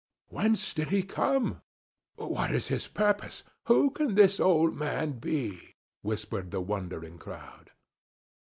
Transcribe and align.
"Whence 0.29 0.73
did 0.73 0.89
he 0.89 1.03
come? 1.03 1.61
What 2.15 2.49
is 2.55 2.69
his 2.69 2.87
purpose? 2.87 3.43
Who 3.65 3.91
can 3.91 4.15
this 4.15 4.39
old 4.39 4.73
man 4.73 5.19
be?" 5.19 5.75
whispered 6.01 6.49
the 6.49 6.59
wondering 6.59 7.19
crowd. 7.19 7.69